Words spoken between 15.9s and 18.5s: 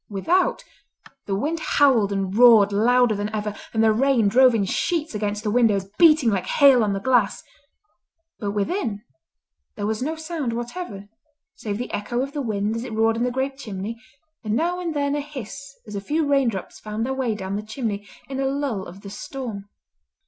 a few raindrops found their way down the chimney in a